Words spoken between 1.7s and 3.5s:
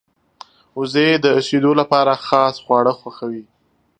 لپاره خاص خواړه خوښوي